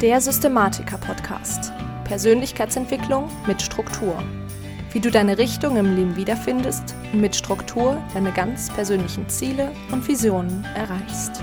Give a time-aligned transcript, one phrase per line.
[0.00, 1.72] Der Systematiker-Podcast.
[2.04, 4.22] Persönlichkeitsentwicklung mit Struktur.
[4.92, 10.06] Wie du deine Richtung im Leben wiederfindest und mit Struktur deine ganz persönlichen Ziele und
[10.06, 11.42] Visionen erreichst.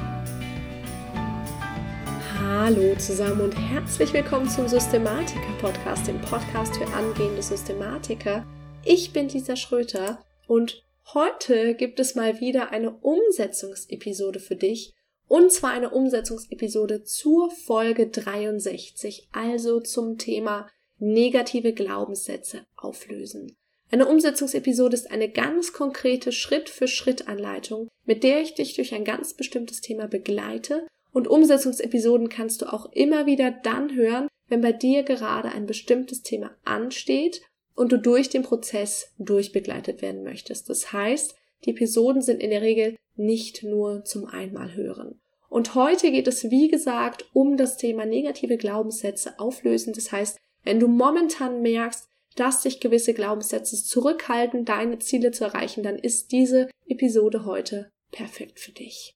[2.39, 8.45] Hallo zusammen und herzlich willkommen zum Systematiker-Podcast, dem Podcast für angehende Systematiker.
[8.85, 10.81] Ich bin Lisa Schröter und
[11.13, 14.93] heute gibt es mal wieder eine Umsetzungsepisode für dich
[15.27, 23.55] und zwar eine Umsetzungsepisode zur Folge 63, also zum Thema negative Glaubenssätze auflösen.
[23.91, 29.81] Eine Umsetzungsepisode ist eine ganz konkrete Schritt-für-Schritt-Anleitung, mit der ich dich durch ein ganz bestimmtes
[29.81, 30.87] Thema begleite.
[31.11, 36.23] Und Umsetzungsepisoden kannst du auch immer wieder dann hören, wenn bei dir gerade ein bestimmtes
[36.23, 37.41] Thema ansteht
[37.75, 40.69] und du durch den Prozess durchbegleitet werden möchtest.
[40.69, 41.35] Das heißt,
[41.65, 45.19] die Episoden sind in der Regel nicht nur zum Einmalhören.
[45.55, 49.93] Und heute geht es, wie gesagt, um das Thema negative Glaubenssätze auflösen.
[49.93, 55.81] Das heißt, wenn du momentan merkst, dass sich gewisse Glaubenssätze zurückhalten, deine Ziele zu erreichen,
[55.81, 59.15] dann ist diese Episode heute perfekt für dich.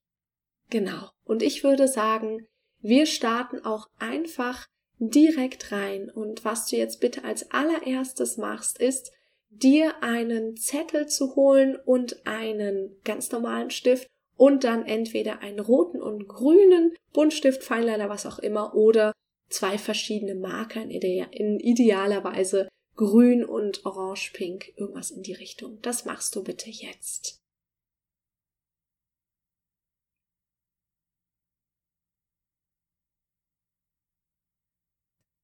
[0.69, 1.09] Genau.
[1.25, 2.47] Und ich würde sagen,
[2.79, 4.65] wir starten auch einfach
[4.97, 6.09] direkt rein.
[6.09, 9.11] Und was du jetzt bitte als allererstes machst, ist,
[9.49, 14.07] dir einen Zettel zu holen und einen ganz normalen Stift
[14.39, 19.11] und dann entweder einen roten und grünen Buntstift, Feinliner, was auch immer, oder
[19.49, 25.81] zwei verschiedene Marker in, in idealer Weise grün und orange-pink, irgendwas in die Richtung.
[25.81, 27.41] Das machst du bitte jetzt.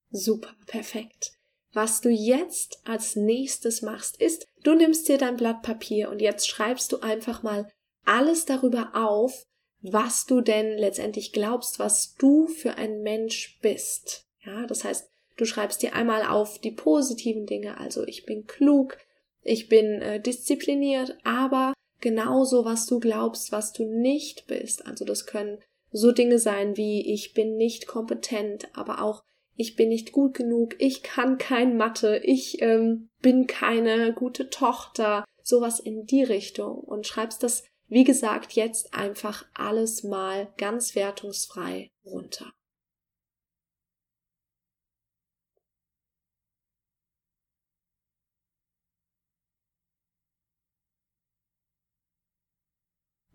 [0.10, 1.34] Super, perfekt.
[1.74, 6.48] Was du jetzt als nächstes machst, ist, du nimmst dir dein Blatt Papier und jetzt
[6.48, 7.70] schreibst du einfach mal
[8.06, 9.46] alles darüber auf,
[9.82, 14.26] was du denn letztendlich glaubst, was du für ein Mensch bist.
[14.44, 18.98] Ja, das heißt, du schreibst dir einmal auf die positiven Dinge, also ich bin klug,
[19.42, 24.88] ich bin äh, diszipliniert, aber genauso, was du glaubst, was du nicht bist.
[24.88, 25.60] Also das können
[25.92, 29.24] so Dinge sein wie ich bin nicht kompetent, aber auch
[29.56, 35.24] ich bin nicht gut genug, ich kann kein Mathe, ich ähm, bin keine gute Tochter,
[35.42, 41.92] sowas in die Richtung und schreibst das, wie gesagt, jetzt einfach alles mal ganz wertungsfrei
[42.06, 42.52] runter.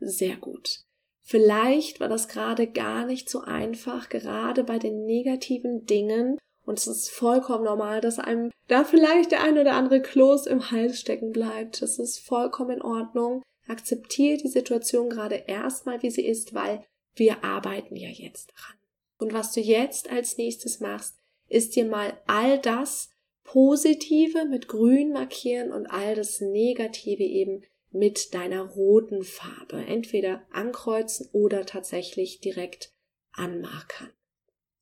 [0.00, 0.80] Sehr gut.
[1.22, 6.38] Vielleicht war das gerade gar nicht so einfach, gerade bei den negativen Dingen.
[6.64, 10.70] Und es ist vollkommen normal, dass einem da vielleicht der ein oder andere Kloß im
[10.70, 11.82] Hals stecken bleibt.
[11.82, 13.42] Das ist vollkommen in Ordnung.
[13.70, 18.76] Akzeptiere die Situation gerade erstmal, wie sie ist, weil wir arbeiten ja jetzt dran.
[19.18, 21.16] Und was du jetzt als nächstes machst,
[21.48, 23.10] ist dir mal all das
[23.44, 29.84] Positive mit grün markieren und all das Negative eben mit deiner roten Farbe.
[29.84, 32.92] Entweder ankreuzen oder tatsächlich direkt
[33.32, 34.12] anmarkern.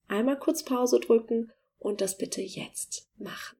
[0.06, 3.56] Einmal kurz Pause drücken und das bitte jetzt machen.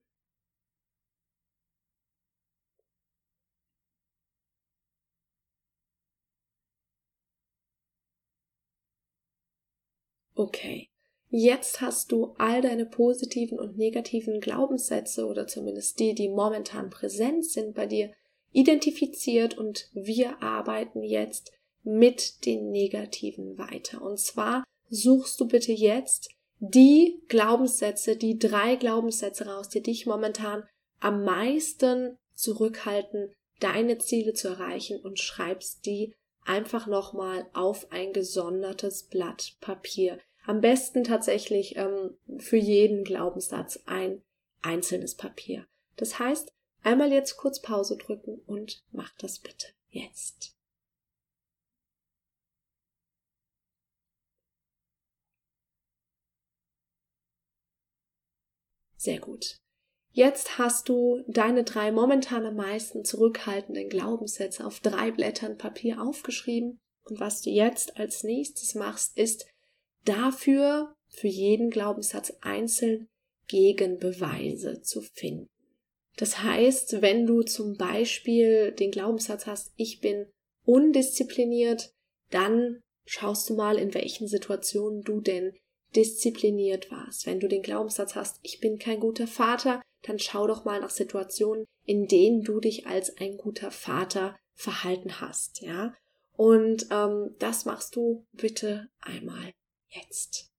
[10.38, 10.88] Okay,
[11.31, 17.44] jetzt hast du all deine positiven und negativen Glaubenssätze oder zumindest die, die momentan präsent
[17.44, 18.12] sind bei dir,
[18.53, 21.50] identifiziert und wir arbeiten jetzt
[21.82, 24.00] mit den negativen weiter.
[24.00, 30.62] Und zwar suchst du bitte jetzt die Glaubenssätze, die drei Glaubenssätze raus, die dich momentan
[31.00, 39.03] am meisten zurückhalten, deine Ziele zu erreichen und schreibst die einfach nochmal auf ein gesondertes
[39.03, 40.20] Blatt Papier.
[40.48, 44.22] Am besten tatsächlich ähm, für jeden Glaubenssatz ein
[44.62, 45.66] einzelnes Papier.
[45.97, 50.54] Das heißt, Einmal jetzt kurz Pause drücken und mach das bitte jetzt.
[58.96, 59.58] Sehr gut.
[60.12, 66.81] Jetzt hast du deine drei momentan am meisten zurückhaltenden Glaubenssätze auf drei Blättern Papier aufgeschrieben.
[67.05, 69.46] Und was du jetzt als nächstes machst, ist
[70.04, 73.08] dafür für jeden Glaubenssatz einzeln
[73.48, 75.48] Gegenbeweise zu finden.
[76.16, 80.26] Das heißt, wenn du zum Beispiel den Glaubenssatz hast, ich bin
[80.64, 81.92] undiszipliniert,
[82.30, 85.52] dann schaust du mal, in welchen Situationen du denn
[85.94, 87.24] diszipliniert warst.
[87.26, 90.90] Wenn du den Glaubenssatz hast, ich bin kein guter Vater, dann schau doch mal nach
[90.90, 95.94] Situationen, in denen du dich als ein guter Vater verhalten hast, ja.
[96.36, 99.52] Und ähm, das machst du bitte einmal
[99.90, 100.50] jetzt.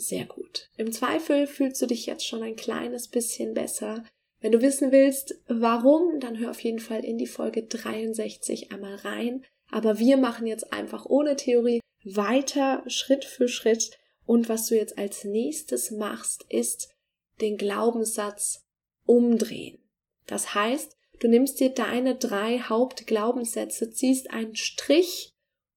[0.00, 0.70] Sehr gut.
[0.76, 4.04] Im Zweifel fühlst du dich jetzt schon ein kleines bisschen besser.
[4.40, 8.94] Wenn du wissen willst, warum, dann hör auf jeden Fall in die Folge 63 einmal
[8.94, 9.44] rein.
[9.72, 13.98] Aber wir machen jetzt einfach ohne Theorie weiter, Schritt für Schritt.
[14.24, 16.94] Und was du jetzt als nächstes machst, ist
[17.40, 18.64] den Glaubenssatz
[19.04, 19.87] umdrehen.
[20.28, 25.32] Das heißt, du nimmst dir deine drei Hauptglaubenssätze, ziehst einen Strich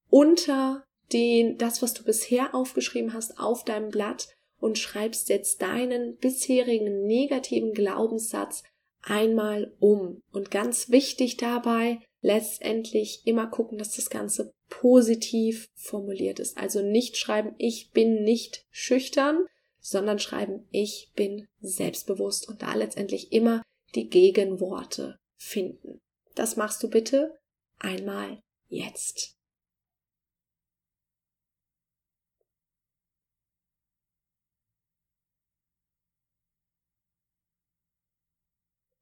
[0.08, 4.28] unter den, das, was du bisher aufgeschrieben hast, auf deinem Blatt
[4.60, 8.62] und schreibst jetzt deinen bisherigen negativen Glaubenssatz
[9.02, 10.22] einmal um.
[10.32, 16.56] Und ganz wichtig dabei, letztendlich immer gucken, dass das Ganze positiv formuliert ist.
[16.56, 19.44] Also nicht schreiben, ich bin nicht schüchtern,
[19.80, 23.62] sondern schreiben, ich bin selbstbewusst und da letztendlich immer
[23.94, 26.00] die Gegenworte finden.
[26.34, 27.38] Das machst du bitte
[27.78, 29.36] einmal jetzt.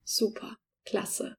[0.04, 1.36] Super, klasse.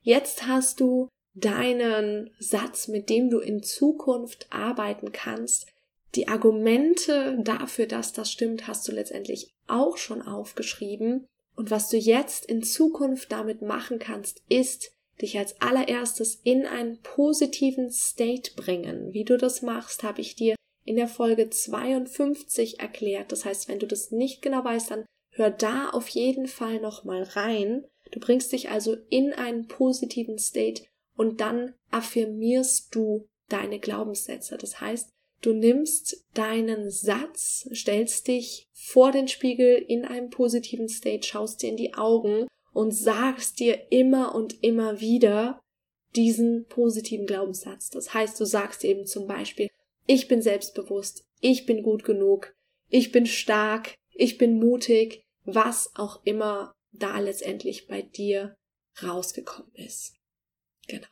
[0.00, 5.66] Jetzt hast du deinen Satz, mit dem du in Zukunft arbeiten kannst.
[6.14, 11.26] Die Argumente dafür, dass das stimmt, hast du letztendlich auch schon aufgeschrieben.
[11.54, 17.00] Und was du jetzt in Zukunft damit machen kannst, ist, dich als allererstes in einen
[17.02, 19.12] positiven State bringen.
[19.12, 23.30] Wie du das machst, habe ich dir in der Folge 52 erklärt.
[23.30, 27.22] Das heißt, wenn du das nicht genau weißt, dann hör da auf jeden Fall nochmal
[27.22, 27.84] rein.
[28.10, 30.84] Du bringst dich also in einen positiven State
[31.16, 34.56] und dann affirmierst du deine Glaubenssätze.
[34.58, 35.10] Das heißt,
[35.42, 41.68] du nimmst deinen Satz, stellst dich vor den Spiegel in einem positiven State, schaust dir
[41.70, 45.60] in die Augen und sagst dir immer und immer wieder
[46.16, 47.90] diesen positiven Glaubenssatz.
[47.90, 49.68] Das heißt, du sagst eben zum Beispiel,
[50.06, 52.54] ich bin selbstbewusst, ich bin gut genug,
[52.88, 58.54] ich bin stark, ich bin mutig, was auch immer da letztendlich bei dir
[59.02, 60.14] rausgekommen ist.
[60.86, 61.06] Genau.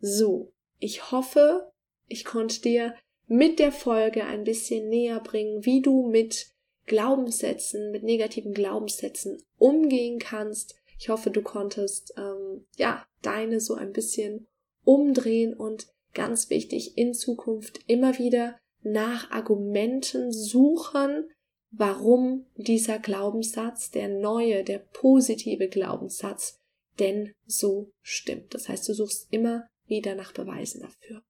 [0.00, 1.70] So, ich hoffe,
[2.10, 2.94] ich konnte dir
[3.26, 6.48] mit der Folge ein bisschen näher bringen, wie du mit
[6.86, 10.74] Glaubenssätzen, mit negativen Glaubenssätzen umgehen kannst.
[10.98, 14.48] Ich hoffe, du konntest ähm, ja deine so ein bisschen
[14.84, 21.30] umdrehen und ganz wichtig in Zukunft immer wieder nach Argumenten suchen,
[21.70, 26.58] warum dieser Glaubenssatz, der neue, der positive Glaubenssatz,
[26.98, 28.54] denn so stimmt.
[28.54, 31.22] Das heißt, du suchst immer wieder nach Beweisen dafür.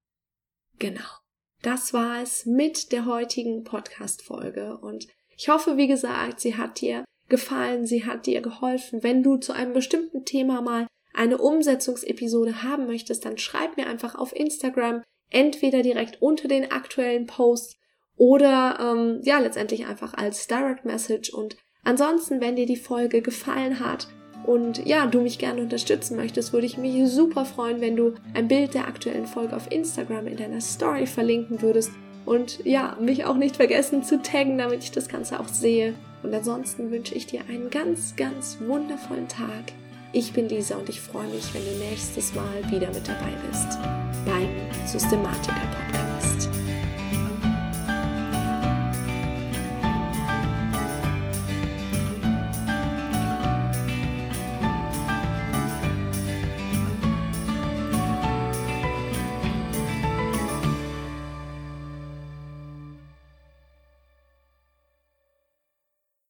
[0.81, 1.21] Genau.
[1.63, 5.07] Das war es mit der heutigen Podcast-Folge und
[5.37, 9.03] ich hoffe, wie gesagt, sie hat dir gefallen, sie hat dir geholfen.
[9.03, 14.15] Wenn du zu einem bestimmten Thema mal eine Umsetzungsepisode haben möchtest, dann schreib mir einfach
[14.15, 17.77] auf Instagram, entweder direkt unter den aktuellen Posts
[18.17, 21.31] oder ähm, ja, letztendlich einfach als Direct Message.
[21.31, 24.09] Und ansonsten, wenn dir die Folge gefallen hat
[24.51, 28.49] und ja, du mich gerne unterstützen möchtest, würde ich mich super freuen, wenn du ein
[28.49, 31.93] Bild der aktuellen Folge auf Instagram in deiner Story verlinken würdest.
[32.27, 35.95] Und ja, mich auch nicht vergessen zu taggen, damit ich das Ganze auch sehe.
[36.25, 39.73] Und ansonsten wünsche ich dir einen ganz, ganz wundervollen Tag.
[40.13, 43.79] Ich bin Lisa und ich freue mich, wenn du nächstes Mal wieder mit dabei bist
[44.27, 44.49] beim
[44.85, 45.90] Systematiker